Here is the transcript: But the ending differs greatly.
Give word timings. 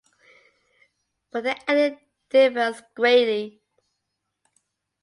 But 1.29 1.43
the 1.43 1.69
ending 1.69 1.99
differs 2.31 2.81
greatly. 2.95 3.61